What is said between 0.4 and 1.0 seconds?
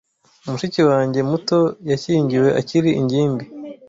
Mushiki